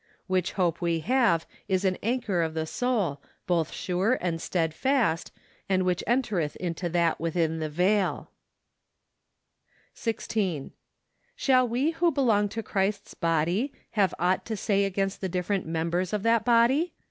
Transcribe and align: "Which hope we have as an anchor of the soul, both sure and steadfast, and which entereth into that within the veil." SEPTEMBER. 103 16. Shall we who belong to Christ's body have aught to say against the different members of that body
"Which 0.25 0.53
hope 0.53 0.81
we 0.81 1.01
have 1.01 1.45
as 1.69 1.85
an 1.85 1.95
anchor 2.01 2.41
of 2.41 2.55
the 2.55 2.65
soul, 2.65 3.21
both 3.45 3.71
sure 3.71 4.17
and 4.19 4.41
steadfast, 4.41 5.31
and 5.69 5.83
which 5.83 6.03
entereth 6.07 6.55
into 6.55 6.89
that 6.89 7.19
within 7.19 7.59
the 7.59 7.69
veil." 7.69 8.31
SEPTEMBER. 9.93 10.39
103 10.39 10.71
16. 10.71 10.71
Shall 11.35 11.67
we 11.67 11.91
who 11.91 12.11
belong 12.11 12.49
to 12.49 12.63
Christ's 12.63 13.13
body 13.13 13.71
have 13.91 14.15
aught 14.17 14.43
to 14.47 14.57
say 14.57 14.85
against 14.85 15.21
the 15.21 15.29
different 15.29 15.67
members 15.67 16.13
of 16.13 16.23
that 16.23 16.43
body 16.45 16.93